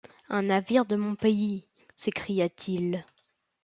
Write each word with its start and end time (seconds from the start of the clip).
Un 0.29 0.41
navire 0.41 0.85
de 0.87 0.95
mon 0.95 1.13
pays! 1.13 1.63
s’écria-t-il. 1.95 3.05